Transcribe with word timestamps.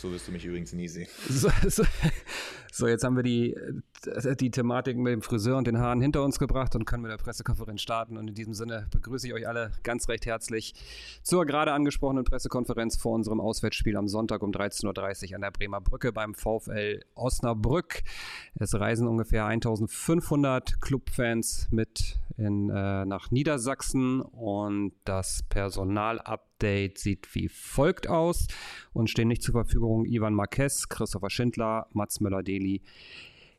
So 0.00 0.10
wirst 0.10 0.28
du 0.28 0.32
mich 0.32 0.46
übrigens 0.46 0.72
nie 0.72 0.88
sehen. 0.88 1.08
So, 1.28 1.50
so, 1.68 1.84
so, 2.72 2.86
jetzt 2.88 3.04
haben 3.04 3.16
wir 3.16 3.22
die, 3.22 3.54
die 4.40 4.50
Thematik 4.50 4.96
mit 4.96 5.12
dem 5.12 5.20
Friseur 5.20 5.58
und 5.58 5.66
den 5.66 5.78
Haaren 5.78 6.00
hinter 6.00 6.24
uns 6.24 6.38
gebracht 6.38 6.74
und 6.74 6.86
können 6.86 7.02
mit 7.02 7.12
der 7.12 7.18
Pressekonferenz 7.18 7.82
starten. 7.82 8.16
Und 8.16 8.28
in 8.28 8.34
diesem 8.34 8.54
Sinne 8.54 8.86
begrüße 8.90 9.26
ich 9.26 9.34
euch 9.34 9.46
alle 9.46 9.72
ganz 9.82 10.08
recht 10.08 10.24
herzlich 10.24 10.74
zur 11.22 11.44
gerade 11.44 11.72
angesprochenen 11.72 12.24
Pressekonferenz 12.24 12.96
vor 12.96 13.12
unserem 13.12 13.40
Auswärtsspiel 13.40 13.96
am 13.98 14.08
Sonntag 14.08 14.42
um 14.42 14.52
13.30 14.52 15.30
Uhr 15.30 15.34
an 15.34 15.42
der 15.42 15.50
Bremer 15.50 15.82
Brücke 15.82 16.12
beim 16.12 16.34
VfL 16.34 17.00
Osnabrück. 17.14 18.02
Es 18.54 18.74
reisen 18.74 19.06
ungefähr 19.06 19.44
1500 19.44 20.80
Clubfans 20.80 21.68
mit 21.70 22.18
in, 22.38 22.70
äh, 22.70 23.04
nach 23.04 23.30
Niedersachsen 23.30 24.22
und 24.22 24.92
das 25.04 25.42
Personalupdate 26.60 26.98
sieht 26.98 27.34
wie 27.34 27.48
folgt 27.48 28.06
aus 28.08 28.46
und 28.92 29.10
stehen 29.10 29.28
nicht 29.28 29.42
zur 29.42 29.52
Verfügung 29.52 30.04
Ivan 30.04 30.34
Marquez, 30.34 30.88
Christopher 30.88 31.30
Schindler, 31.30 31.86
Mats 31.92 32.20
Möller-Deli, 32.20 32.82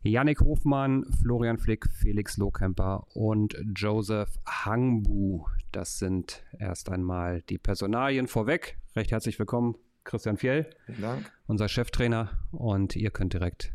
Yannick 0.04 0.40
Hofmann, 0.42 1.06
Florian 1.22 1.58
Flick, 1.58 1.88
Felix 1.90 2.38
Lohkemper 2.38 3.06
und 3.14 3.56
Joseph 3.76 4.38
Hangbu. 4.48 5.46
Das 5.72 6.00
sind 6.00 6.44
erst 6.58 6.90
einmal 6.90 7.42
die 7.44 7.58
Personalien 7.58 8.28
vorweg. 8.28 8.78
Recht 8.96 9.12
herzlich 9.12 9.38
willkommen, 9.38 9.76
Christian 10.04 10.38
Fjell, 10.38 10.70
Vielen 10.86 11.02
Dank. 11.02 11.32
unser 11.48 11.68
Cheftrainer. 11.68 12.30
Und 12.52 12.96
ihr 12.96 13.12
könnt 13.12 13.34
direkt 13.34 13.74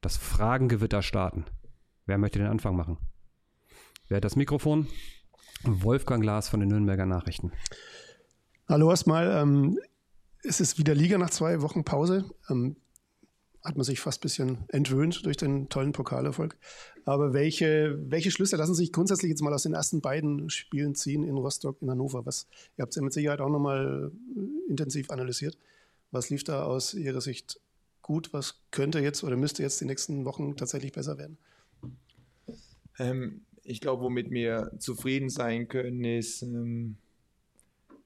das 0.00 0.16
Fragengewitter 0.16 1.02
starten. 1.02 1.44
Wer 2.06 2.18
möchte 2.18 2.38
den 2.38 2.48
Anfang 2.48 2.76
machen? 2.76 2.98
Wer 4.08 4.16
hat 4.16 4.24
das 4.24 4.36
Mikrofon? 4.36 4.86
Wolfgang 5.62 6.22
Glas 6.22 6.48
von 6.50 6.60
den 6.60 6.68
Nürnberger 6.68 7.06
Nachrichten. 7.06 7.52
Hallo 8.66 8.88
erstmal. 8.88 9.30
Ähm, 9.30 9.78
es 10.42 10.58
ist 10.58 10.78
wieder 10.78 10.94
Liga 10.94 11.18
nach 11.18 11.28
zwei 11.28 11.60
Wochen 11.60 11.84
Pause. 11.84 12.24
Ähm, 12.48 12.76
hat 13.62 13.76
man 13.76 13.84
sich 13.84 14.00
fast 14.00 14.20
ein 14.20 14.22
bisschen 14.22 14.58
entwöhnt 14.68 15.26
durch 15.26 15.36
den 15.36 15.68
tollen 15.68 15.92
Pokalerfolg. 15.92 16.56
Aber 17.04 17.34
welche, 17.34 17.98
welche 18.08 18.30
Schlüsse 18.30 18.56
lassen 18.56 18.74
sich 18.74 18.90
grundsätzlich 18.90 19.28
jetzt 19.28 19.42
mal 19.42 19.52
aus 19.52 19.64
den 19.64 19.74
ersten 19.74 20.00
beiden 20.00 20.48
Spielen 20.48 20.94
ziehen 20.94 21.24
in 21.24 21.36
Rostock, 21.36 21.76
in 21.82 21.90
Hannover? 21.90 22.24
Was, 22.24 22.46
ihr 22.78 22.82
habt 22.82 22.92
es 22.92 22.96
ja 22.96 23.02
mit 23.02 23.12
Sicherheit 23.12 23.42
auch 23.42 23.50
nochmal 23.50 24.10
äh, 24.34 24.70
intensiv 24.70 25.10
analysiert. 25.10 25.58
Was 26.10 26.30
lief 26.30 26.42
da 26.42 26.64
aus 26.64 26.94
Ihrer 26.94 27.20
Sicht 27.20 27.60
gut? 28.00 28.32
Was 28.32 28.62
könnte 28.70 28.98
jetzt 29.00 29.24
oder 29.24 29.36
müsste 29.36 29.62
jetzt 29.62 29.78
die 29.82 29.86
nächsten 29.86 30.24
Wochen 30.24 30.56
tatsächlich 30.56 30.92
besser 30.92 31.18
werden? 31.18 31.36
Ähm, 32.98 33.42
ich 33.62 33.82
glaube, 33.82 34.04
womit 34.04 34.30
wir 34.30 34.72
zufrieden 34.78 35.28
sein 35.28 35.68
können, 35.68 36.02
ist, 36.04 36.42
ähm, 36.42 36.96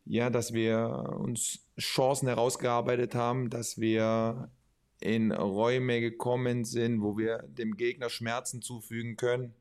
ja, 0.08 0.30
dass 0.30 0.52
wir 0.52 1.16
uns 1.20 1.66
Chancen 1.78 2.28
herausgearbeitet 2.28 3.14
haben, 3.14 3.50
dass 3.50 3.78
wir 3.78 4.50
in 5.00 5.32
Räume 5.32 6.00
gekommen 6.00 6.64
sind, 6.64 7.02
wo 7.02 7.16
wir 7.18 7.44
dem 7.46 7.76
Gegner 7.76 8.08
Schmerzen 8.08 8.62
zufügen 8.62 9.16
können. 9.16 9.54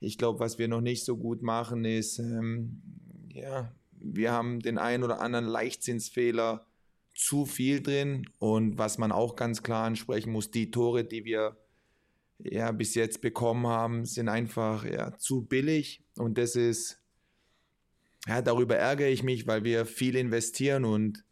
Ich 0.00 0.16
glaube, 0.16 0.38
was 0.38 0.58
wir 0.58 0.68
noch 0.68 0.80
nicht 0.80 1.04
so 1.04 1.16
gut 1.16 1.42
machen, 1.42 1.84
ist, 1.84 2.20
ähm, 2.20 2.80
ja, 3.28 3.72
wir 3.90 4.32
haben 4.32 4.60
den 4.60 4.78
einen 4.78 5.02
oder 5.02 5.20
anderen 5.20 5.46
Leichtsinnsfehler 5.46 6.64
zu 7.14 7.44
viel 7.44 7.82
drin 7.82 8.30
und 8.38 8.78
was 8.78 8.96
man 8.96 9.10
auch 9.10 9.34
ganz 9.34 9.64
klar 9.64 9.84
ansprechen 9.84 10.30
muss, 10.30 10.52
die 10.52 10.70
Tore, 10.70 11.04
die 11.04 11.24
wir 11.24 11.56
ja, 12.38 12.70
bis 12.70 12.94
jetzt 12.94 13.20
bekommen 13.20 13.66
haben, 13.66 14.04
sind 14.04 14.28
einfach 14.28 14.84
ja, 14.84 15.18
zu 15.18 15.42
billig 15.42 16.04
und 16.16 16.38
das 16.38 16.54
ist, 16.54 17.00
ja, 18.26 18.42
darüber 18.42 18.76
ärgere 18.76 19.08
ich 19.08 19.22
mich, 19.22 19.46
weil 19.46 19.64
wir 19.64 19.86
viel 19.86 20.16
investieren 20.16 20.84
und 20.84 21.24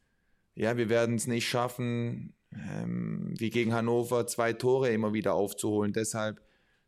ja, 0.54 0.76
wir 0.76 0.88
werden 0.88 1.16
es 1.16 1.26
nicht 1.26 1.48
schaffen, 1.48 2.34
ähm, 2.52 3.34
wie 3.38 3.50
gegen 3.50 3.74
Hannover 3.74 4.26
zwei 4.26 4.52
Tore 4.52 4.90
immer 4.90 5.12
wieder 5.12 5.34
aufzuholen. 5.34 5.92
Deshalb, 5.92 6.40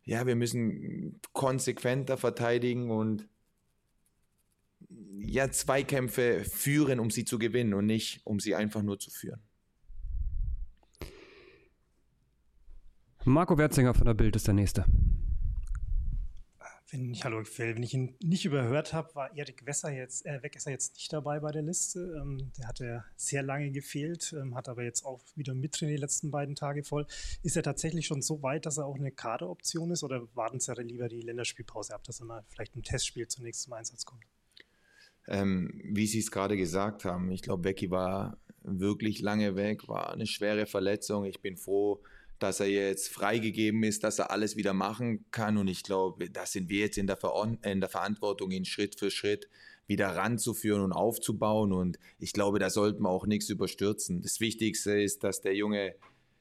ja, 0.04 0.26
wir 0.26 0.36
müssen 0.36 1.20
konsequenter 1.32 2.16
verteidigen 2.16 2.90
und 2.90 3.28
ja, 5.20 5.50
Zweikämpfe 5.50 6.44
führen, 6.44 7.00
um 7.00 7.10
sie 7.10 7.24
zu 7.24 7.38
gewinnen 7.38 7.74
und 7.74 7.86
nicht, 7.86 8.20
um 8.24 8.40
sie 8.40 8.54
einfach 8.54 8.82
nur 8.82 8.98
zu 8.98 9.10
führen. 9.10 9.42
Marco 13.24 13.58
Werzinger 13.58 13.92
von 13.92 14.06
der 14.06 14.14
Bild 14.14 14.36
ist 14.36 14.46
der 14.46 14.54
Nächste. 14.54 14.86
Wenn 16.90 17.12
ich, 17.12 17.22
hallo, 17.22 17.42
wenn 17.58 17.82
ich 17.82 17.92
ihn 17.92 18.16
nicht 18.22 18.46
überhört 18.46 18.94
habe, 18.94 19.14
war 19.14 19.36
Erik 19.36 19.66
Wesser 19.66 19.92
jetzt, 19.92 20.24
äh, 20.24 20.42
Wegesser 20.42 20.70
jetzt 20.70 20.94
nicht 20.94 21.12
dabei 21.12 21.38
bei 21.40 21.52
der 21.52 21.60
Liste. 21.60 22.18
Ähm, 22.18 22.50
der 22.56 22.66
hatte 22.66 23.04
sehr 23.14 23.42
lange 23.42 23.70
gefehlt, 23.70 24.32
ähm, 24.32 24.54
hat 24.54 24.70
aber 24.70 24.84
jetzt 24.84 25.04
auch 25.04 25.20
wieder 25.34 25.52
mittrainiert 25.52 25.98
die 25.98 26.00
letzten 26.00 26.30
beiden 26.30 26.54
Tage 26.54 26.84
voll. 26.84 27.06
Ist 27.42 27.56
er 27.56 27.62
tatsächlich 27.62 28.06
schon 28.06 28.22
so 28.22 28.42
weit, 28.42 28.64
dass 28.64 28.78
er 28.78 28.86
auch 28.86 28.96
eine 28.96 29.12
Kaderoption 29.12 29.90
ist 29.90 30.02
oder 30.02 30.34
warten 30.34 30.60
Sie 30.60 30.72
lieber 30.82 31.08
die 31.08 31.20
Länderspielpause 31.20 31.94
ab, 31.94 32.04
dass 32.04 32.20
er 32.20 32.26
mal 32.26 32.44
vielleicht 32.48 32.74
im 32.74 32.82
Testspiel 32.82 33.28
zunächst 33.28 33.62
zum 33.62 33.74
Einsatz 33.74 34.06
kommt? 34.06 34.24
Ähm, 35.26 35.82
wie 35.84 36.06
Sie 36.06 36.20
es 36.20 36.30
gerade 36.30 36.56
gesagt 36.56 37.04
haben, 37.04 37.30
ich 37.30 37.42
glaube, 37.42 37.64
Becky 37.64 37.90
war 37.90 38.38
wirklich 38.62 39.20
lange 39.20 39.56
weg, 39.56 39.88
war 39.88 40.14
eine 40.14 40.26
schwere 40.26 40.64
Verletzung. 40.64 41.26
Ich 41.26 41.42
bin 41.42 41.58
froh, 41.58 42.02
dass 42.38 42.60
er 42.60 42.68
jetzt 42.68 43.08
freigegeben 43.08 43.82
ist, 43.82 44.04
dass 44.04 44.18
er 44.18 44.30
alles 44.30 44.56
wieder 44.56 44.72
machen 44.72 45.24
kann. 45.30 45.56
Und 45.56 45.68
ich 45.68 45.82
glaube, 45.82 46.30
da 46.30 46.46
sind 46.46 46.68
wir 46.68 46.80
jetzt 46.80 46.98
in 46.98 47.06
der, 47.06 47.18
in 47.62 47.80
der 47.80 47.88
Verantwortung, 47.88 48.50
ihn 48.50 48.64
Schritt 48.64 48.98
für 48.98 49.10
Schritt 49.10 49.48
wieder 49.86 50.08
ranzuführen 50.08 50.82
und 50.82 50.92
aufzubauen. 50.92 51.72
Und 51.72 51.98
ich 52.18 52.32
glaube, 52.32 52.58
da 52.58 52.70
sollten 52.70 53.02
wir 53.02 53.10
auch 53.10 53.26
nichts 53.26 53.48
überstürzen. 53.48 54.22
Das 54.22 54.40
Wichtigste 54.40 55.00
ist, 55.00 55.24
dass 55.24 55.40
der 55.40 55.54
Junge 55.54 55.94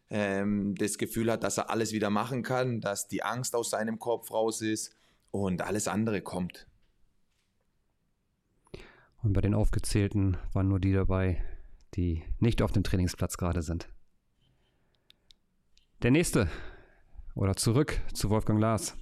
ähm, 0.09 0.75
das 0.75 0.97
Gefühl 0.97 1.31
hat, 1.31 1.43
dass 1.43 1.57
er 1.57 1.69
alles 1.69 1.93
wieder 1.93 2.09
machen 2.09 2.43
kann, 2.43 2.81
dass 2.81 3.07
die 3.07 3.23
Angst 3.23 3.55
aus 3.55 3.71
seinem 3.71 3.99
Kopf 3.99 4.31
raus 4.31 4.61
ist 4.61 4.95
und 5.31 5.61
alles 5.61 5.87
andere 5.87 6.21
kommt. 6.21 6.67
Und 9.23 9.33
bei 9.33 9.41
den 9.41 9.53
Aufgezählten 9.53 10.37
waren 10.53 10.67
nur 10.67 10.79
die 10.79 10.93
dabei, 10.93 11.43
die 11.95 12.23
nicht 12.39 12.61
auf 12.61 12.71
dem 12.71 12.83
Trainingsplatz 12.83 13.37
gerade 13.37 13.61
sind. 13.61 13.89
Der 16.03 16.11
nächste 16.11 16.47
oder 17.33 17.55
zurück 17.55 17.99
zu 18.13 18.29
Wolfgang 18.29 18.59
Lars. 18.59 18.95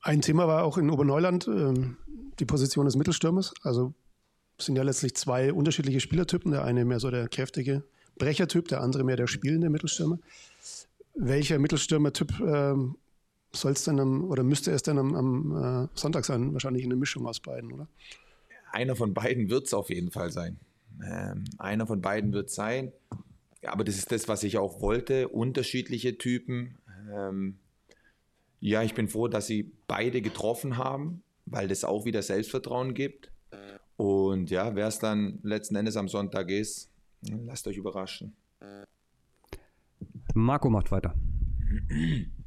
Ein 0.00 0.22
Thema 0.22 0.48
war 0.48 0.64
auch 0.64 0.78
in 0.78 0.88
Oberneuland 0.88 1.46
ähm, 1.46 1.98
die 2.38 2.46
Position 2.46 2.86
des 2.86 2.96
Mittelstürmers. 2.96 3.52
Also 3.62 3.92
es 4.58 4.64
sind 4.64 4.76
ja 4.76 4.82
letztlich 4.82 5.14
zwei 5.14 5.52
unterschiedliche 5.52 6.00
Spielertypen. 6.00 6.52
Der 6.52 6.64
eine 6.64 6.86
mehr 6.86 7.00
so 7.00 7.10
der 7.10 7.28
kräftige 7.28 7.84
Brechertyp, 8.16 8.68
der 8.68 8.80
andere 8.80 9.04
mehr 9.04 9.16
der 9.16 9.26
spielende 9.26 9.68
Mittelstürmer. 9.68 10.18
Welcher 11.14 11.58
Mittelstürmertyp 11.58 12.40
ähm, 12.40 12.96
soll 13.52 13.72
es 13.72 13.84
denn 13.84 14.00
am, 14.00 14.24
oder 14.24 14.44
müsste 14.44 14.70
es 14.70 14.82
denn 14.82 14.96
am, 14.96 15.14
am 15.14 15.84
äh, 15.84 15.88
Sonntag 15.92 16.24
sein? 16.24 16.54
Wahrscheinlich 16.54 16.84
eine 16.84 16.96
Mischung 16.96 17.26
aus 17.26 17.40
beiden, 17.40 17.72
oder? 17.72 17.88
Einer 18.70 18.96
von 18.96 19.12
beiden 19.12 19.50
wird 19.50 19.66
es 19.66 19.74
auf 19.74 19.90
jeden 19.90 20.12
Fall 20.12 20.30
sein. 20.32 20.58
Ähm, 21.04 21.44
einer 21.58 21.86
von 21.86 22.00
beiden 22.00 22.32
wird 22.32 22.48
es 22.48 22.54
sein 22.54 22.90
aber 23.64 23.84
das 23.84 23.96
ist 23.96 24.12
das, 24.12 24.28
was 24.28 24.42
ich 24.42 24.58
auch 24.58 24.80
wollte, 24.80 25.28
unterschiedliche 25.28 26.18
Typen. 26.18 26.78
Ähm, 27.12 27.58
ja, 28.60 28.82
ich 28.82 28.94
bin 28.94 29.08
froh, 29.08 29.28
dass 29.28 29.46
sie 29.46 29.72
beide 29.86 30.22
getroffen 30.22 30.76
haben, 30.76 31.22
weil 31.46 31.68
das 31.68 31.84
auch 31.84 32.04
wieder 32.04 32.22
Selbstvertrauen 32.22 32.94
gibt. 32.94 33.30
Und 33.96 34.50
ja, 34.50 34.74
wer 34.74 34.86
es 34.86 34.98
dann 34.98 35.38
letzten 35.42 35.76
Endes 35.76 35.96
am 35.96 36.08
Sonntag 36.08 36.50
ist, 36.50 36.90
lasst 37.22 37.66
euch 37.68 37.76
überraschen. 37.76 38.34
Marco 40.34 40.70
macht 40.70 40.90
weiter. 40.90 41.14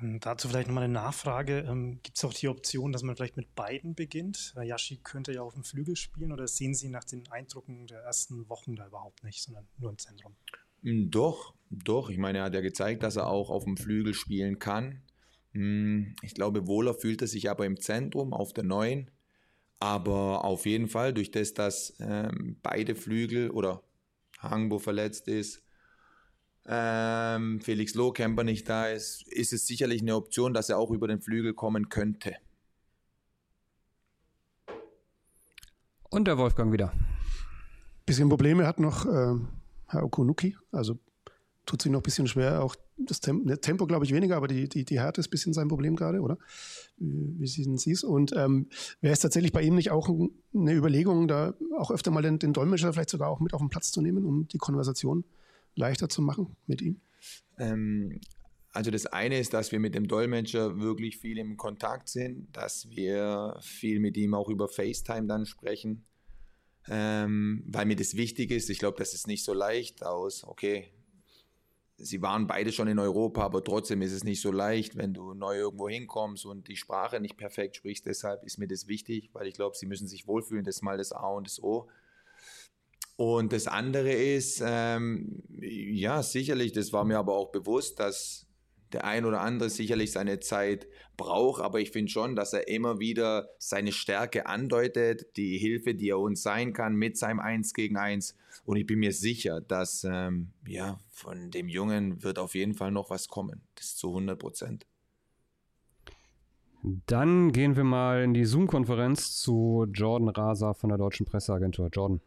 Ähm, 0.00 0.20
dazu 0.20 0.48
vielleicht 0.48 0.68
nochmal 0.68 0.84
eine 0.84 0.92
Nachfrage. 0.92 1.60
Ähm, 1.60 2.00
Gibt 2.02 2.16
es 2.16 2.24
auch 2.24 2.34
die 2.34 2.48
Option, 2.48 2.92
dass 2.92 3.02
man 3.02 3.16
vielleicht 3.16 3.36
mit 3.36 3.54
beiden 3.54 3.94
beginnt? 3.94 4.54
Yashi 4.62 4.98
könnte 4.98 5.32
ja 5.32 5.42
auf 5.42 5.54
dem 5.54 5.64
Flügel 5.64 5.96
spielen 5.96 6.32
oder 6.32 6.46
sehen 6.46 6.74
Sie 6.74 6.88
nach 6.88 7.04
den 7.04 7.26
Eindrücken 7.30 7.86
der 7.86 8.00
ersten 8.00 8.48
Wochen 8.48 8.76
da 8.76 8.86
überhaupt 8.86 9.24
nicht, 9.24 9.42
sondern 9.42 9.66
nur 9.78 9.90
im 9.90 9.98
Zentrum? 9.98 10.34
Hm, 10.82 11.10
doch, 11.10 11.54
doch. 11.70 12.10
Ich 12.10 12.18
meine, 12.18 12.38
er 12.38 12.44
hat 12.44 12.54
ja 12.54 12.60
gezeigt, 12.60 13.02
dass 13.02 13.16
er 13.16 13.26
auch 13.28 13.50
auf 13.50 13.64
dem 13.64 13.76
Flügel 13.76 14.14
spielen 14.14 14.58
kann. 14.58 15.02
Hm, 15.52 16.14
ich 16.22 16.34
glaube, 16.34 16.66
wohler 16.66 16.94
fühlt 16.94 17.22
er 17.22 17.28
sich 17.28 17.48
aber 17.50 17.64
im 17.64 17.80
Zentrum, 17.80 18.32
auf 18.34 18.52
der 18.52 18.64
neuen. 18.64 19.10
Aber 19.78 20.44
auf 20.44 20.66
jeden 20.66 20.88
Fall, 20.88 21.12
durch 21.12 21.30
das, 21.30 21.54
dass 21.54 21.96
ähm, 22.00 22.56
beide 22.62 22.94
Flügel 22.94 23.50
oder 23.50 23.82
Hangbo 24.38 24.78
verletzt 24.78 25.28
ist, 25.28 25.65
ähm, 26.68 27.60
Felix 27.60 27.94
Lohkemper 27.94 28.44
nicht 28.44 28.68
da 28.68 28.86
ist, 28.86 29.26
ist 29.28 29.52
es 29.52 29.66
sicherlich 29.66 30.02
eine 30.02 30.16
Option, 30.16 30.52
dass 30.52 30.68
er 30.68 30.78
auch 30.78 30.90
über 30.90 31.06
den 31.06 31.20
Flügel 31.20 31.54
kommen 31.54 31.88
könnte. 31.88 32.34
Und 36.10 36.26
der 36.26 36.38
Wolfgang 36.38 36.72
wieder. 36.72 36.92
Bisschen 38.04 38.28
Probleme 38.28 38.66
hat 38.66 38.80
noch 38.80 39.06
äh, 39.06 39.34
Herr 39.88 40.04
Okunuki. 40.04 40.56
Also 40.72 40.98
tut 41.66 41.82
sich 41.82 41.90
noch 41.90 42.00
ein 42.00 42.04
bisschen 42.04 42.26
schwer. 42.26 42.62
Auch 42.62 42.76
das 42.96 43.20
Tempo, 43.20 43.46
ne, 43.46 43.60
Tempo 43.60 43.86
glaube 43.86 44.04
ich, 44.04 44.12
weniger, 44.12 44.36
aber 44.36 44.48
die, 44.48 44.68
die, 44.68 44.84
die 44.84 45.00
Härte 45.00 45.20
ist 45.20 45.28
ein 45.28 45.30
bisschen 45.30 45.52
sein 45.52 45.68
Problem 45.68 45.96
gerade, 45.96 46.20
oder? 46.20 46.38
Wie, 46.96 47.34
wie 47.38 47.46
sehen 47.46 47.76
Sie 47.76 47.92
es? 47.92 48.02
Und 48.02 48.32
ähm, 48.36 48.68
wäre 49.00 49.12
es 49.12 49.20
tatsächlich 49.20 49.52
bei 49.52 49.62
ihm 49.62 49.74
nicht 49.74 49.90
auch 49.90 50.08
eine 50.08 50.72
Überlegung, 50.72 51.28
da 51.28 51.54
auch 51.76 51.90
öfter 51.90 52.10
mal 52.10 52.22
den, 52.22 52.38
den 52.38 52.52
Dolmetscher 52.52 52.92
vielleicht 52.92 53.10
sogar 53.10 53.28
auch 53.28 53.40
mit 53.40 53.52
auf 53.52 53.60
den 53.60 53.68
Platz 53.68 53.90
zu 53.90 54.00
nehmen, 54.00 54.24
um 54.24 54.48
die 54.48 54.58
Konversation 54.58 55.24
leichter 55.76 56.08
zu 56.08 56.22
machen 56.22 56.56
mit 56.66 56.82
ihm? 56.82 57.00
Ähm, 57.58 58.20
also 58.72 58.90
das 58.90 59.06
eine 59.06 59.38
ist, 59.38 59.54
dass 59.54 59.72
wir 59.72 59.80
mit 59.80 59.94
dem 59.94 60.08
Dolmetscher 60.08 60.78
wirklich 60.78 61.18
viel 61.18 61.38
im 61.38 61.56
Kontakt 61.56 62.08
sind, 62.08 62.54
dass 62.54 62.90
wir 62.90 63.58
viel 63.62 64.00
mit 64.00 64.16
ihm 64.16 64.34
auch 64.34 64.48
über 64.48 64.68
FaceTime 64.68 65.26
dann 65.26 65.46
sprechen, 65.46 66.04
ähm, 66.88 67.64
weil 67.66 67.86
mir 67.86 67.96
das 67.96 68.16
wichtig 68.16 68.50
ist. 68.50 68.68
Ich 68.68 68.78
glaube, 68.78 68.98
das 68.98 69.14
ist 69.14 69.26
nicht 69.26 69.44
so 69.44 69.54
leicht 69.54 70.04
aus, 70.04 70.44
okay, 70.44 70.92
sie 71.98 72.20
waren 72.20 72.46
beide 72.46 72.72
schon 72.72 72.88
in 72.88 72.98
Europa, 72.98 73.42
aber 73.42 73.64
trotzdem 73.64 74.02
ist 74.02 74.12
es 74.12 74.24
nicht 74.24 74.40
so 74.40 74.52
leicht, 74.52 74.96
wenn 74.96 75.14
du 75.14 75.34
neu 75.34 75.56
irgendwo 75.56 75.88
hinkommst 75.88 76.44
und 76.44 76.68
die 76.68 76.76
Sprache 76.76 77.20
nicht 77.20 77.36
perfekt 77.36 77.76
sprichst. 77.76 78.06
Deshalb 78.06 78.44
ist 78.44 78.58
mir 78.58 78.68
das 78.68 78.86
wichtig, 78.86 79.30
weil 79.32 79.46
ich 79.46 79.54
glaube, 79.54 79.76
sie 79.76 79.86
müssen 79.86 80.06
sich 80.06 80.26
wohlfühlen. 80.26 80.64
Das 80.64 80.76
ist 80.76 80.82
mal 80.82 80.98
das 80.98 81.12
A 81.12 81.28
und 81.28 81.46
das 81.46 81.62
O. 81.62 81.88
Und 83.16 83.52
das 83.52 83.66
andere 83.66 84.12
ist, 84.12 84.62
ähm, 84.64 85.42
ja, 85.58 86.22
sicherlich, 86.22 86.72
das 86.72 86.92
war 86.92 87.04
mir 87.04 87.18
aber 87.18 87.34
auch 87.34 87.50
bewusst, 87.50 87.98
dass 87.98 88.46
der 88.92 89.04
ein 89.04 89.24
oder 89.24 89.40
andere 89.40 89.70
sicherlich 89.70 90.12
seine 90.12 90.38
Zeit 90.38 90.86
braucht, 91.16 91.62
aber 91.62 91.80
ich 91.80 91.90
finde 91.90 92.10
schon, 92.10 92.36
dass 92.36 92.52
er 92.52 92.68
immer 92.68 93.00
wieder 93.00 93.48
seine 93.58 93.90
Stärke 93.90 94.46
andeutet, 94.46 95.36
die 95.36 95.58
Hilfe, 95.58 95.94
die 95.94 96.10
er 96.10 96.18
uns 96.18 96.42
sein 96.42 96.72
kann 96.72 96.94
mit 96.94 97.16
seinem 97.16 97.40
Eins 97.40 97.72
gegen 97.72 97.96
Eins. 97.96 98.36
Und 98.64 98.76
ich 98.76 98.86
bin 98.86 98.98
mir 98.98 99.12
sicher, 99.12 99.60
dass 99.60 100.04
ähm, 100.08 100.52
ja, 100.66 101.00
von 101.08 101.50
dem 101.50 101.68
Jungen 101.68 102.22
wird 102.22 102.38
auf 102.38 102.54
jeden 102.54 102.74
Fall 102.74 102.92
noch 102.92 103.10
was 103.10 103.28
kommen. 103.28 103.62
Das 103.74 103.96
zu 103.96 104.08
100 104.08 104.38
Prozent. 104.38 104.86
Dann 107.06 107.50
gehen 107.50 107.74
wir 107.74 107.84
mal 107.84 108.22
in 108.22 108.34
die 108.34 108.44
Zoom-Konferenz 108.44 109.40
zu 109.40 109.86
Jordan 109.92 110.28
Rasa 110.28 110.74
von 110.74 110.90
der 110.90 110.98
Deutschen 110.98 111.26
Presseagentur. 111.26 111.88
Jordan. 111.92 112.20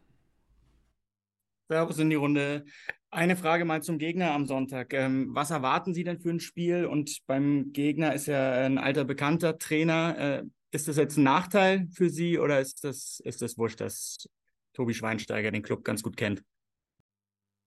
Servus 1.69 1.99
in 1.99 2.09
die 2.09 2.15
Runde. 2.15 2.65
Eine 3.11 3.35
Frage 3.35 3.63
mal 3.63 3.83
zum 3.83 3.99
Gegner 3.99 4.31
am 4.31 4.47
Sonntag. 4.47 4.91
Ähm, 4.93 5.29
was 5.35 5.51
erwarten 5.51 5.93
Sie 5.93 6.03
denn 6.03 6.19
für 6.19 6.31
ein 6.31 6.39
Spiel? 6.39 6.85
Und 6.85 7.19
beim 7.27 7.71
Gegner 7.73 8.15
ist 8.15 8.25
ja 8.25 8.65
ein 8.65 8.79
alter 8.79 9.05
bekannter 9.05 9.59
Trainer. 9.59 10.17
Äh, 10.17 10.43
ist 10.71 10.87
das 10.87 10.97
jetzt 10.97 11.17
ein 11.17 11.23
Nachteil 11.23 11.87
für 11.91 12.09
Sie 12.09 12.39
oder 12.39 12.59
ist 12.59 12.83
das, 12.83 13.19
ist 13.23 13.43
das 13.43 13.57
wurscht, 13.59 13.81
dass 13.81 14.27
Tobi 14.73 14.95
Schweinsteiger 14.95 15.51
den 15.51 15.61
Club 15.61 15.83
ganz 15.83 16.01
gut 16.01 16.17
kennt? 16.17 16.43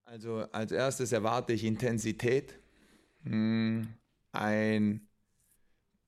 Also 0.05 0.39
als 0.51 0.73
erstes 0.73 1.13
erwarte 1.13 1.53
ich 1.53 1.63
Intensität. 1.63 2.59
Hm, 3.23 3.87
ein 4.33 5.07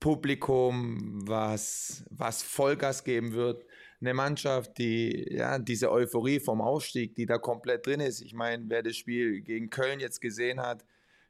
Publikum, 0.01 1.29
was, 1.29 2.05
was 2.11 2.43
Vollgas 2.43 3.05
geben 3.05 3.35
wird 3.35 3.65
eine 4.05 4.15
Mannschaft, 4.15 4.79
die 4.79 5.27
ja 5.31 5.59
diese 5.59 5.91
Euphorie 5.91 6.41
vom 6.41 6.61
Aufstieg, 6.61 7.15
die 7.15 7.27
da 7.27 7.39
komplett 7.39 7.87
drin 7.87 8.01
ist. 8.01 8.21
Ich 8.21 8.35
meine, 8.35 8.65
wer 8.69 8.83
das 8.83 8.97
Spiel 8.97 9.41
gegen 9.41 9.71
Köln 9.71 10.01
jetzt 10.01 10.21
gesehen 10.21 10.61
hat, 10.61 10.85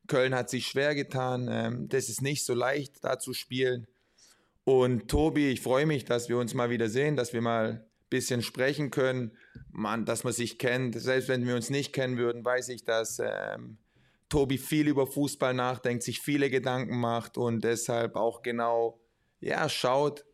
Köln 0.06 0.34
hat 0.34 0.50
sich 0.50 0.66
schwer 0.66 0.94
getan. 0.94 1.48
Ähm, 1.50 1.88
das 1.88 2.08
ist 2.08 2.20
nicht 2.20 2.44
so 2.44 2.54
leicht, 2.54 3.02
da 3.02 3.18
zu 3.18 3.32
spielen. 3.32 3.86
Und 4.64 5.08
Tobi, 5.08 5.50
ich 5.50 5.60
freue 5.60 5.86
mich, 5.86 6.04
dass 6.04 6.28
wir 6.28 6.38
uns 6.38 6.54
mal 6.54 6.70
wieder 6.70 6.88
sehen, 6.88 7.16
dass 7.16 7.32
wir 7.32 7.40
mal 7.40 7.70
ein 7.70 7.84
bisschen 8.10 8.42
sprechen 8.42 8.90
können, 8.90 9.32
man, 9.70 10.04
dass 10.04 10.24
man 10.24 10.32
sich 10.32 10.58
kennt. 10.58 10.98
Selbst 11.00 11.28
wenn 11.28 11.46
wir 11.46 11.54
uns 11.54 11.70
nicht 11.70 11.92
kennen 11.92 12.16
würden, 12.16 12.44
weiß 12.44 12.70
ich, 12.70 12.84
dass 12.84 13.20
ähm, 13.22 13.78
Tobi 14.28 14.58
viel 14.58 14.88
über 14.88 15.06
Fußball 15.06 15.54
nachdenkt, 15.54 16.02
sich 16.02 16.20
viele 16.20 16.50
Gedanken 16.50 16.98
macht 16.98 17.38
und 17.38 17.62
deshalb 17.62 18.16
auch 18.16 18.42
genau 18.42 19.00
ja, 19.40 19.68
schaut, 19.68 20.24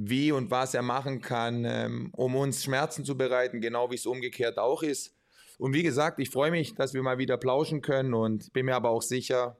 wie 0.00 0.30
und 0.30 0.52
was 0.52 0.74
er 0.74 0.82
machen 0.82 1.20
kann, 1.20 1.64
ähm, 1.64 2.10
um 2.12 2.36
uns 2.36 2.62
Schmerzen 2.62 3.04
zu 3.04 3.16
bereiten, 3.16 3.60
genau 3.60 3.90
wie 3.90 3.96
es 3.96 4.06
umgekehrt 4.06 4.56
auch 4.56 4.84
ist. 4.84 5.16
Und 5.58 5.72
wie 5.74 5.82
gesagt, 5.82 6.20
ich 6.20 6.30
freue 6.30 6.52
mich, 6.52 6.76
dass 6.76 6.94
wir 6.94 7.02
mal 7.02 7.18
wieder 7.18 7.36
plauschen 7.36 7.82
können 7.82 8.14
und 8.14 8.52
bin 8.52 8.66
mir 8.66 8.76
aber 8.76 8.90
auch 8.90 9.02
sicher, 9.02 9.58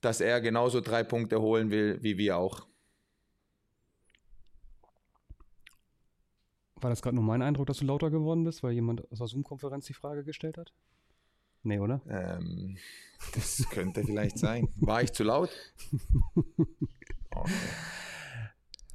dass 0.00 0.20
er 0.20 0.40
genauso 0.40 0.80
drei 0.80 1.02
Punkte 1.02 1.40
holen 1.40 1.72
will, 1.72 1.98
wie 2.00 2.16
wir 2.16 2.38
auch. 2.38 2.68
War 6.76 6.90
das 6.90 7.02
gerade 7.02 7.16
nur 7.16 7.24
mein 7.24 7.42
Eindruck, 7.42 7.66
dass 7.66 7.78
du 7.78 7.84
lauter 7.84 8.10
geworden 8.10 8.44
bist, 8.44 8.62
weil 8.62 8.72
jemand 8.72 9.10
aus 9.10 9.18
der 9.18 9.26
Zoom-Konferenz 9.26 9.86
die 9.86 9.94
Frage 9.94 10.22
gestellt 10.22 10.58
hat? 10.58 10.72
Nee, 11.64 11.80
oder? 11.80 12.00
Ähm, 12.08 12.78
das 13.34 13.66
könnte 13.70 14.04
vielleicht 14.04 14.38
sein. 14.38 14.68
War 14.76 15.02
ich 15.02 15.12
zu 15.12 15.24
laut? 15.24 15.50
Okay. 17.34 17.50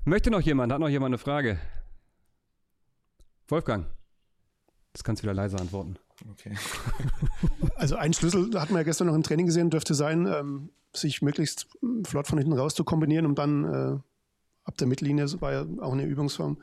Möchte 0.07 0.31
noch 0.31 0.39
jemand? 0.39 0.71
Hat 0.71 0.80
noch 0.80 0.88
jemand 0.88 1.09
eine 1.09 1.18
Frage? 1.18 1.59
Wolfgang. 3.50 3.88
Das 4.94 5.04
kannst 5.04 5.21
du 5.21 5.24
wieder 5.24 5.33
leise 5.33 5.57
antworten. 5.57 5.98
Okay. 6.31 6.56
Also 7.75 7.95
ein 7.95 8.12
Schlüssel, 8.13 8.50
da 8.50 8.62
hatten 8.62 8.74
wir 8.74 8.80
ja 8.80 8.83
gestern 8.83 9.06
noch 9.06 9.13
im 9.13 9.21
Training 9.21 9.45
gesehen, 9.45 9.69
dürfte 9.69 9.94
sein, 9.94 10.25
ähm, 10.25 10.71
sich 10.95 11.21
möglichst 11.21 11.68
flott 12.06 12.25
von 12.25 12.39
hinten 12.39 12.54
raus 12.54 12.74
zu 12.74 12.83
kombinieren, 12.83 13.27
um 13.27 13.36
dann 13.36 13.65
äh, 13.65 14.00
ab 14.63 14.77
der 14.77 14.88
Mittellinie, 14.88 15.25
das 15.25 15.39
war 15.42 15.51
ja 15.51 15.65
auch 15.80 15.92
eine 15.92 16.06
Übungsform, 16.06 16.57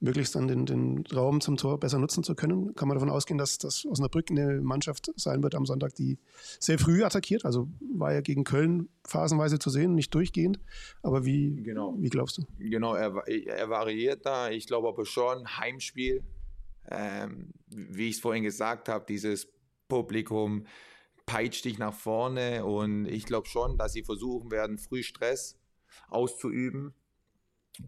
möglichst 0.00 0.34
dann 0.34 0.46
den, 0.46 0.64
den 0.64 1.04
Raum 1.12 1.40
zum 1.40 1.56
Tor 1.56 1.80
besser 1.80 1.98
nutzen 1.98 2.22
zu 2.22 2.34
können. 2.34 2.74
Kann 2.74 2.88
man 2.88 2.96
davon 2.96 3.10
ausgehen, 3.10 3.38
dass 3.38 3.58
das 3.58 3.84
Osnabrück 3.84 4.30
eine 4.30 4.60
Mannschaft 4.60 5.10
sein 5.16 5.42
wird 5.42 5.54
am 5.54 5.66
Sonntag, 5.66 5.94
die 5.94 6.18
sehr 6.60 6.78
früh 6.78 7.02
attackiert. 7.02 7.44
Also 7.44 7.68
war 7.94 8.12
ja 8.12 8.20
gegen 8.20 8.44
Köln 8.44 8.88
phasenweise 9.04 9.58
zu 9.58 9.70
sehen, 9.70 9.94
nicht 9.94 10.14
durchgehend. 10.14 10.60
Aber 11.02 11.24
wie, 11.24 11.62
genau. 11.62 11.96
wie 11.98 12.10
glaubst 12.10 12.38
du? 12.38 12.42
Genau, 12.58 12.94
er, 12.94 13.26
er 13.26 13.70
variiert 13.70 14.24
da. 14.24 14.50
Ich 14.50 14.66
glaube 14.66 14.88
aber 14.88 15.04
schon, 15.04 15.58
Heimspiel, 15.58 16.22
ähm, 16.90 17.52
wie 17.68 18.08
ich 18.08 18.16
es 18.16 18.20
vorhin 18.20 18.44
gesagt 18.44 18.88
habe, 18.88 19.04
dieses 19.08 19.48
Publikum 19.88 20.66
peitscht 21.26 21.64
dich 21.64 21.78
nach 21.78 21.92
vorne 21.92 22.64
und 22.64 23.06
ich 23.06 23.26
glaube 23.26 23.48
schon, 23.48 23.76
dass 23.76 23.92
sie 23.92 24.02
versuchen 24.02 24.50
werden, 24.50 24.78
früh 24.78 25.02
Stress 25.02 25.58
auszuüben. 26.08 26.94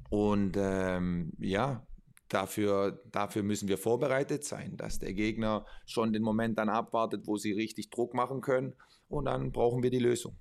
Und 0.08 0.56
ähm, 0.58 1.32
ja, 1.38 1.86
Dafür, 2.30 3.02
dafür 3.10 3.42
müssen 3.42 3.68
wir 3.68 3.76
vorbereitet 3.76 4.44
sein, 4.44 4.76
dass 4.76 5.00
der 5.00 5.12
Gegner 5.12 5.66
schon 5.84 6.12
den 6.12 6.22
Moment 6.22 6.58
dann 6.58 6.68
abwartet, 6.68 7.26
wo 7.26 7.36
sie 7.36 7.52
richtig 7.52 7.90
Druck 7.90 8.14
machen 8.14 8.40
können. 8.40 8.74
Und 9.08 9.24
dann 9.24 9.50
brauchen 9.50 9.82
wir 9.82 9.90
die 9.90 9.98
Lösung. 9.98 10.36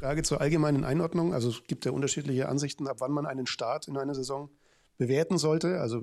Frage 0.00 0.22
zur 0.22 0.40
allgemeinen 0.40 0.84
Einordnung. 0.84 1.34
Also 1.34 1.50
es 1.50 1.64
gibt 1.64 1.84
ja 1.84 1.92
unterschiedliche 1.92 2.48
Ansichten, 2.48 2.88
ab 2.88 2.96
wann 3.00 3.12
man 3.12 3.26
einen 3.26 3.46
Start 3.46 3.88
in 3.88 3.98
einer 3.98 4.14
Saison 4.14 4.50
bewerten 4.96 5.36
sollte. 5.36 5.80
Also 5.80 6.02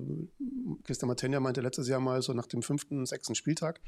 Christian 0.83 1.07
Matenja 1.07 1.39
meinte 1.39 1.61
letztes 1.61 1.87
Jahr 1.87 1.99
mal 1.99 2.21
so 2.21 2.33
nach 2.33 2.45
dem 2.45 2.61
fünften, 2.61 3.05
sechsten 3.07 3.33
Spieltag. 3.33 3.81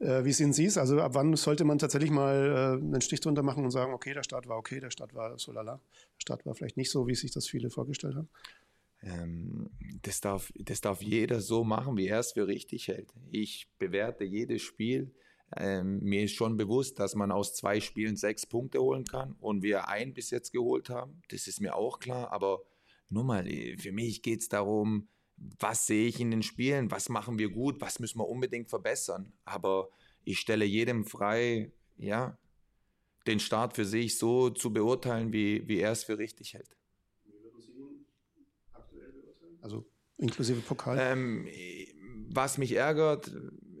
Äh, 0.00 0.24
wie 0.24 0.32
sehen 0.32 0.52
Sie 0.52 0.66
es? 0.66 0.78
Also 0.78 1.00
ab 1.00 1.14
wann 1.14 1.34
sollte 1.36 1.64
man 1.64 1.78
tatsächlich 1.78 2.10
mal 2.10 2.78
äh, 2.80 2.84
einen 2.84 3.00
Stich 3.00 3.20
drunter 3.20 3.42
machen 3.42 3.64
und 3.64 3.70
sagen, 3.70 3.92
okay, 3.92 4.14
der 4.14 4.22
Start 4.22 4.48
war 4.48 4.56
okay, 4.56 4.80
der 4.80 4.90
Start 4.90 5.14
war 5.14 5.38
so 5.38 5.52
lala. 5.52 5.80
Der 5.92 6.20
Start 6.20 6.46
war 6.46 6.54
vielleicht 6.54 6.76
nicht 6.76 6.90
so, 6.90 7.06
wie 7.08 7.14
sich 7.14 7.32
das 7.32 7.48
viele 7.48 7.70
vorgestellt 7.70 8.14
haben? 8.14 8.28
Ähm, 9.02 9.70
das, 10.02 10.20
darf, 10.20 10.52
das 10.56 10.80
darf 10.80 11.02
jeder 11.02 11.40
so 11.40 11.64
machen, 11.64 11.96
wie 11.96 12.08
er 12.08 12.20
es 12.20 12.32
für 12.32 12.46
richtig 12.46 12.88
hält. 12.88 13.12
Ich 13.30 13.68
bewerte 13.78 14.24
jedes 14.24 14.62
Spiel. 14.62 15.12
Ähm, 15.56 16.00
mir 16.00 16.24
ist 16.24 16.34
schon 16.34 16.56
bewusst, 16.56 16.98
dass 16.98 17.14
man 17.14 17.32
aus 17.32 17.54
zwei 17.54 17.80
Spielen 17.80 18.16
sechs 18.16 18.44
Punkte 18.44 18.80
holen 18.80 19.04
kann 19.04 19.34
und 19.40 19.62
wir 19.62 19.88
ein 19.88 20.14
bis 20.14 20.30
jetzt 20.30 20.52
geholt 20.52 20.90
haben. 20.90 21.22
Das 21.30 21.46
ist 21.46 21.60
mir 21.60 21.74
auch 21.74 22.00
klar, 22.00 22.32
aber 22.32 22.60
nur 23.08 23.24
mal, 23.24 23.48
für 23.78 23.92
mich 23.92 24.22
geht 24.22 24.40
es 24.40 24.48
darum, 24.48 25.08
was 25.58 25.86
sehe 25.86 26.06
ich 26.06 26.20
in 26.20 26.30
den 26.30 26.42
Spielen, 26.42 26.90
was 26.90 27.08
machen 27.08 27.38
wir 27.38 27.50
gut, 27.50 27.80
was 27.80 27.98
müssen 27.98 28.18
wir 28.18 28.28
unbedingt 28.28 28.68
verbessern. 28.68 29.32
Aber 29.44 29.88
ich 30.24 30.38
stelle 30.38 30.64
jedem 30.64 31.04
frei, 31.04 31.72
ja, 31.96 32.38
den 33.26 33.40
Start 33.40 33.74
für 33.74 33.84
sich 33.84 34.18
so 34.18 34.50
zu 34.50 34.72
beurteilen, 34.72 35.32
wie, 35.32 35.66
wie 35.68 35.78
er 35.78 35.92
es 35.92 36.04
für 36.04 36.18
richtig 36.18 36.54
hält. 36.54 36.76
Wie 37.24 37.32
würden 37.32 37.60
Sie 37.60 37.72
ihn 37.72 38.06
aktuell 38.72 39.12
beurteilen? 39.12 39.58
Also 39.60 39.86
inklusive 40.16 40.60
Pokal? 40.60 40.98
Ähm, 40.98 41.48
was 42.30 42.58
mich 42.58 42.72
ärgert, 42.72 43.32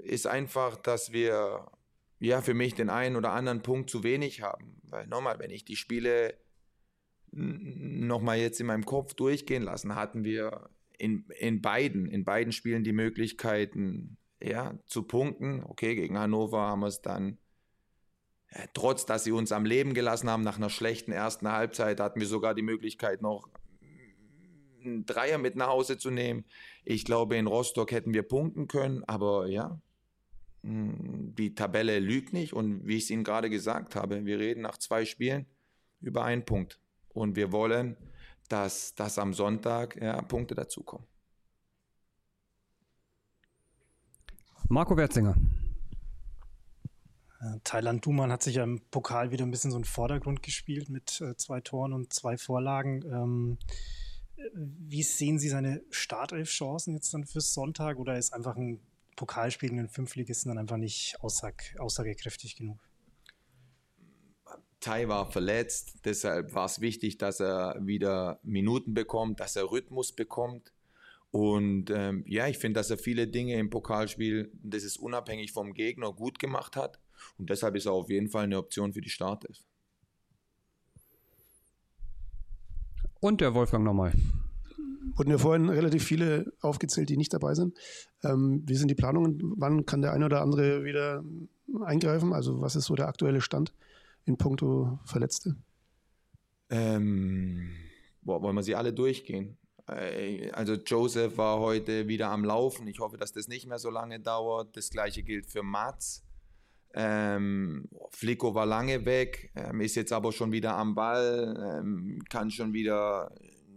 ist 0.02 0.26
einfach, 0.26 0.76
dass 0.76 1.12
wir 1.12 1.70
ja 2.20 2.42
für 2.42 2.54
mich 2.54 2.74
den 2.74 2.90
einen 2.90 3.16
oder 3.16 3.32
anderen 3.32 3.62
Punkt 3.62 3.90
zu 3.90 4.02
wenig 4.02 4.42
haben. 4.42 4.80
Weil 4.84 5.06
nochmal, 5.06 5.38
wenn 5.38 5.50
ich 5.50 5.64
die 5.64 5.76
Spiele 5.76 6.34
nochmal 7.30 8.38
jetzt 8.38 8.60
in 8.60 8.66
meinem 8.66 8.86
Kopf 8.86 9.14
durchgehen 9.14 9.62
lassen, 9.62 9.94
hatten 9.94 10.24
wir 10.24 10.70
in, 10.98 11.24
in 11.38 11.62
beiden, 11.62 12.06
in 12.06 12.24
beiden 12.24 12.52
Spielen 12.52 12.84
die 12.84 12.92
Möglichkeiten, 12.92 14.18
ja, 14.42 14.78
zu 14.86 15.04
punkten. 15.04 15.62
Okay, 15.64 15.94
gegen 15.94 16.18
Hannover 16.18 16.60
haben 16.60 16.80
wir 16.80 16.88
es 16.88 17.00
dann, 17.00 17.38
ja, 18.52 18.62
trotz 18.74 19.06
dass 19.06 19.24
sie 19.24 19.32
uns 19.32 19.52
am 19.52 19.64
Leben 19.64 19.94
gelassen 19.94 20.28
haben, 20.28 20.42
nach 20.42 20.56
einer 20.56 20.70
schlechten 20.70 21.12
ersten 21.12 21.48
Halbzeit, 21.48 22.00
hatten 22.00 22.20
wir 22.20 22.26
sogar 22.26 22.54
die 22.54 22.62
Möglichkeit, 22.62 23.22
noch 23.22 23.48
einen 24.84 25.06
Dreier 25.06 25.38
mit 25.38 25.56
nach 25.56 25.68
Hause 25.68 25.98
zu 25.98 26.10
nehmen. 26.10 26.44
Ich 26.84 27.04
glaube, 27.04 27.36
in 27.36 27.46
Rostock 27.46 27.90
hätten 27.90 28.14
wir 28.14 28.22
punkten 28.22 28.68
können, 28.68 29.04
aber 29.04 29.48
ja, 29.48 29.80
hm, 30.62 31.34
die 31.36 31.54
Tabelle 31.54 31.98
lügt 31.98 32.32
nicht 32.32 32.52
und 32.52 32.86
wie 32.86 32.96
ich 32.96 33.04
es 33.04 33.10
Ihnen 33.10 33.24
gerade 33.24 33.50
gesagt 33.50 33.96
habe, 33.96 34.24
wir 34.24 34.38
reden 34.38 34.62
nach 34.62 34.78
zwei 34.78 35.04
Spielen 35.04 35.46
über 36.00 36.24
einen 36.24 36.44
Punkt. 36.44 36.80
Und 37.08 37.36
wir 37.36 37.52
wollen, 37.52 37.96
dass, 38.48 38.94
dass 38.94 39.18
am 39.18 39.34
Sonntag 39.34 40.00
ja, 40.00 40.20
Punkte 40.22 40.54
dazukommen. 40.54 41.06
Marco 44.68 44.96
Wertzinger. 44.96 45.34
Äh, 47.40 47.58
Thailand 47.64 48.04
Duman 48.04 48.32
hat 48.32 48.42
sich 48.42 48.56
ja 48.56 48.64
im 48.64 48.80
Pokal 48.90 49.30
wieder 49.30 49.44
ein 49.44 49.50
bisschen 49.50 49.70
so 49.70 49.76
einen 49.76 49.84
Vordergrund 49.84 50.42
gespielt 50.42 50.88
mit 50.88 51.20
äh, 51.20 51.36
zwei 51.36 51.60
Toren 51.60 51.92
und 51.92 52.12
zwei 52.12 52.36
Vorlagen. 52.36 53.02
Ähm, 53.10 53.58
wie 54.54 55.02
sehen 55.02 55.38
Sie 55.38 55.48
seine 55.48 55.82
Startelf-Chancen 55.90 56.94
jetzt 56.94 57.12
dann 57.14 57.24
fürs 57.24 57.54
Sonntag 57.54 57.98
oder 57.98 58.16
ist 58.16 58.32
einfach 58.32 58.56
ein 58.56 58.80
Pokalspiel 59.16 59.70
gegen 59.70 59.78
den 59.78 59.88
Fünfligisten 59.88 60.50
dann 60.50 60.58
einfach 60.58 60.76
nicht 60.76 61.16
aussag 61.20 61.74
aussagekräftig 61.78 62.56
genug? 62.56 62.78
Tai 64.80 65.08
war 65.08 65.30
verletzt, 65.30 66.04
deshalb 66.04 66.54
war 66.54 66.66
es 66.66 66.80
wichtig, 66.80 67.18
dass 67.18 67.40
er 67.40 67.76
wieder 67.80 68.38
Minuten 68.44 68.94
bekommt, 68.94 69.40
dass 69.40 69.56
er 69.56 69.70
Rhythmus 69.70 70.12
bekommt. 70.12 70.72
Und 71.30 71.90
ähm, 71.90 72.24
ja, 72.26 72.46
ich 72.46 72.58
finde, 72.58 72.78
dass 72.78 72.90
er 72.90 72.98
viele 72.98 73.26
Dinge 73.26 73.58
im 73.58 73.70
Pokalspiel, 73.70 74.50
das 74.62 74.84
ist 74.84 74.98
unabhängig 74.98 75.52
vom 75.52 75.74
Gegner, 75.74 76.12
gut 76.12 76.38
gemacht 76.38 76.76
hat. 76.76 77.00
Und 77.38 77.50
deshalb 77.50 77.74
ist 77.74 77.86
er 77.86 77.92
auf 77.92 78.08
jeden 78.08 78.28
Fall 78.28 78.44
eine 78.44 78.56
Option 78.56 78.92
für 78.92 79.00
die 79.00 79.10
Startelf. 79.10 79.58
Und 83.20 83.40
der 83.40 83.54
Wolfgang 83.54 83.84
nochmal. 83.84 84.12
Wurden 85.16 85.30
ja 85.30 85.38
vorhin 85.38 85.68
relativ 85.68 86.04
viele 86.04 86.52
aufgezählt, 86.60 87.08
die 87.08 87.16
nicht 87.16 87.34
dabei 87.34 87.54
sind. 87.54 87.76
Ähm, 88.22 88.62
wie 88.66 88.76
sind 88.76 88.88
die 88.88 88.94
Planungen? 88.94 89.54
Wann 89.56 89.84
kann 89.84 90.02
der 90.02 90.12
eine 90.12 90.26
oder 90.26 90.40
andere 90.40 90.84
wieder 90.84 91.24
eingreifen? 91.82 92.32
Also 92.32 92.60
was 92.60 92.76
ist 92.76 92.84
so 92.84 92.94
der 92.94 93.08
aktuelle 93.08 93.40
Stand 93.40 93.72
in 94.28 94.36
puncto 94.36 94.98
Verletzte? 95.04 95.56
Ähm, 96.70 97.70
boah, 98.22 98.42
wollen 98.42 98.54
wir 98.54 98.62
sie 98.62 98.74
alle 98.74 98.92
durchgehen? 98.92 99.56
Äh, 99.88 100.50
also 100.50 100.74
Joseph 100.74 101.36
war 101.38 101.58
heute 101.58 102.08
wieder 102.08 102.28
am 102.30 102.44
Laufen. 102.44 102.86
Ich 102.86 103.00
hoffe, 103.00 103.16
dass 103.16 103.32
das 103.32 103.48
nicht 103.48 103.66
mehr 103.66 103.78
so 103.78 103.90
lange 103.90 104.20
dauert. 104.20 104.76
Das 104.76 104.90
gleiche 104.90 105.22
gilt 105.22 105.46
für 105.46 105.62
Mats. 105.62 106.24
Ähm, 106.94 107.88
Flico 108.10 108.54
war 108.54 108.66
lange 108.66 109.04
weg, 109.04 109.52
ähm, 109.54 109.80
ist 109.82 109.94
jetzt 109.94 110.12
aber 110.12 110.32
schon 110.32 110.52
wieder 110.52 110.74
am 110.74 110.94
Ball, 110.94 111.82
ähm, 111.82 112.24
kann 112.30 112.50
schon 112.50 112.72
wieder 112.72 113.30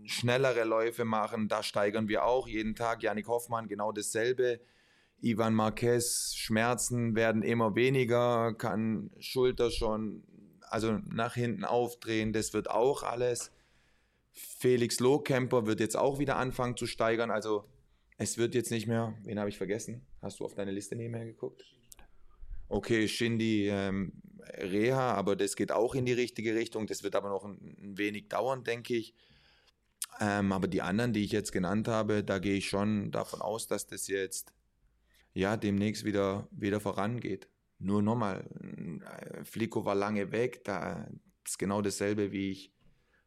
schnellere 0.06 0.64
Läufe 0.64 1.04
machen. 1.04 1.48
Da 1.48 1.62
steigern 1.62 2.08
wir 2.08 2.26
auch 2.26 2.48
jeden 2.48 2.74
Tag. 2.74 3.04
Janik 3.04 3.28
Hoffmann 3.28 3.68
genau 3.68 3.92
dasselbe. 3.92 4.62
Ivan 5.22 5.54
Marquez, 5.54 6.34
Schmerzen 6.36 7.16
werden 7.16 7.44
immer 7.44 7.76
weniger, 7.76 8.54
kann 8.54 9.12
Schulter 9.20 9.70
schon 9.70 10.24
also 10.72 11.00
nach 11.10 11.36
hinten 11.36 11.66
aufdrehen. 11.66 12.34
Das 12.34 12.54
wird 12.54 12.70
auch 12.70 13.04
alles. 13.04 13.52
Felix 14.32 15.00
Lohkemper 15.00 15.66
wird 15.66 15.80
jetzt 15.80 15.98
auch 15.98 16.20
wieder 16.20 16.38
anfangen 16.38 16.78
zu 16.78 16.88
steigern. 16.88 17.32
Also 17.32 17.66
es 18.18 18.38
wird 18.38 18.56
jetzt 18.56 18.72
nicht 18.72 18.88
mehr. 18.88 19.14
Wen 19.24 19.40
habe 19.40 19.50
ich 19.50 19.58
vergessen? 19.58 20.06
Hast 20.22 20.40
du 20.40 20.46
auf 20.46 20.56
deine 20.56 20.72
Liste 20.72 20.96
nebenher 20.96 21.26
geguckt? 21.26 21.64
okay, 22.72 23.08
Shindy 23.08 23.68
ähm, 23.68 24.14
Reha, 24.58 25.14
aber 25.14 25.36
das 25.36 25.56
geht 25.56 25.72
auch 25.72 25.94
in 25.94 26.06
die 26.06 26.14
richtige 26.14 26.56
Richtung. 26.56 26.88
Das 26.88 27.04
wird 27.04 27.16
aber 27.16 27.30
noch 27.30 27.46
ein, 27.46 27.76
ein 27.82 27.98
wenig 27.98 28.30
dauern, 28.30 28.64
denke 28.64 28.96
ich. 28.96 29.14
Ähm, 30.20 30.52
aber 30.52 30.68
die 30.68 30.82
anderen, 30.82 31.14
die 31.14 31.24
ich 31.24 31.32
jetzt 31.32 31.52
genannt 31.52 31.88
habe, 31.88 32.24
da 32.24 32.40
gehe 32.40 32.56
ich 32.56 32.70
schon 32.70 33.12
davon 33.12 33.42
aus, 33.42 33.68
dass 33.68 33.88
das 33.88 34.08
jetzt 34.08 34.54
ja 35.34 35.58
demnächst 35.58 36.06
wieder, 36.06 36.48
wieder 36.52 36.80
vorangeht. 36.80 37.48
Nur 37.84 38.04
nochmal, 38.04 38.48
äh, 39.04 39.44
Flico 39.44 39.84
war 39.86 39.96
lange 39.96 40.32
weg, 40.32 40.64
da 40.64 41.08
ist 41.44 41.58
genau 41.58 41.82
dasselbe, 41.82 42.32
wie 42.32 42.52
ich, 42.52 42.74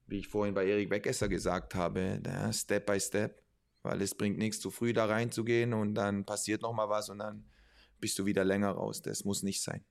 wie 0.06 0.18
ich 0.18 0.28
vorhin 0.28 0.54
bei 0.54 0.64
Erik 0.64 0.90
Wegesser 0.90 1.28
gesagt 1.28 1.74
habe. 1.74 2.20
Da, 2.22 2.52
Step 2.52 2.86
by 2.86 3.00
Step, 3.00 3.42
weil 3.82 4.00
es 4.00 4.14
bringt 4.14 4.38
nichts, 4.38 4.60
zu 4.60 4.70
früh 4.70 4.92
da 4.92 5.06
reinzugehen 5.06 5.72
und 5.74 5.94
dann 5.94 6.24
passiert 6.24 6.62
nochmal 6.62 6.88
was 6.88 7.10
und 7.10 7.18
dann 7.18 7.50
bist 7.98 8.16
du 8.18 8.26
wieder 8.26 8.44
länger 8.44 8.70
raus. 8.70 9.02
Das 9.02 9.24
muss 9.24 9.42
nicht 9.42 9.60
sein. 9.60 9.84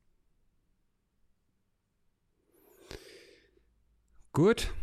Gut. 4.31 4.73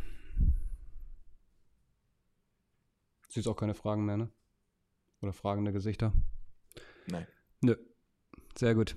Siehst 3.30 3.48
auch 3.48 3.56
keine 3.56 3.74
Fragen 3.74 4.04
mehr, 4.04 4.18
ne? 4.18 4.30
Oder 5.22 5.32
fragende 5.32 5.72
Gesichter? 5.72 6.12
Nein. 7.06 7.26
Nö. 7.62 7.76
Sehr 8.56 8.74
gut. 8.74 8.96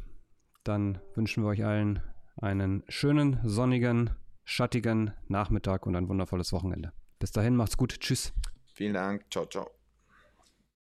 Dann 0.63 0.99
wünschen 1.15 1.43
wir 1.43 1.49
euch 1.49 1.65
allen 1.65 2.01
einen 2.37 2.83
schönen, 2.87 3.39
sonnigen, 3.43 4.11
schattigen 4.43 5.13
Nachmittag 5.27 5.85
und 5.85 5.95
ein 5.95 6.07
wundervolles 6.09 6.53
Wochenende. 6.53 6.93
Bis 7.19 7.31
dahin, 7.31 7.55
macht's 7.55 7.77
gut. 7.77 7.99
Tschüss. 7.99 8.33
Vielen 8.73 8.93
Dank. 8.93 9.25
Ciao, 9.29 9.45
ciao. 9.45 9.69